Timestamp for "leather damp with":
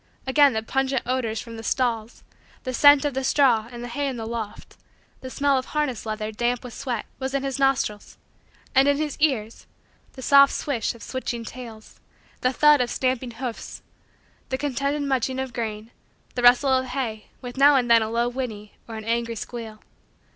6.07-6.73